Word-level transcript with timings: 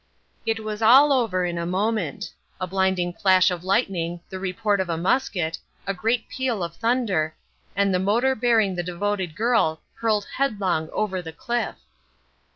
It 0.47 0.59
was 0.61 0.81
all 0.81 1.13
over 1.13 1.45
in 1.45 1.59
a 1.59 1.65
moment—a 1.67 2.65
blinding 2.65 3.13
flash 3.13 3.51
of 3.51 3.63
lightning, 3.63 4.19
the 4.31 4.39
report 4.39 4.79
of 4.81 4.89
a 4.89 4.97
musket, 4.97 5.59
a 5.85 5.93
great 5.93 6.27
peal 6.27 6.63
of 6.63 6.75
thunder, 6.75 7.35
and 7.75 7.93
the 7.93 7.99
motor 7.99 8.33
bearing 8.33 8.73
the 8.73 8.81
devoted 8.81 9.35
girl 9.35 9.79
hurled 9.93 10.25
headlong 10.37 10.89
over 10.91 11.21
the 11.21 11.31
cliff. 11.33 11.75